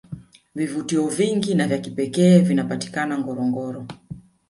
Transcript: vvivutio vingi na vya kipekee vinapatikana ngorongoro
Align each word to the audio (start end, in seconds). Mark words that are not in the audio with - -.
vvivutio 0.55 1.07
vingi 1.07 1.53
na 1.55 1.67
vya 1.67 1.77
kipekee 1.77 2.39
vinapatikana 2.39 3.17
ngorongoro 3.19 3.85